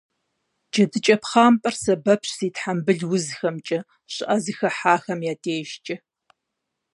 [0.71, 3.79] ДжэдыкӀэ пхъампэр сэбэпщ зи тхьэмбыл узхэмкӀэ,
[4.13, 5.95] щӀыӀэ зыхыхьахэм я дежкӀэ.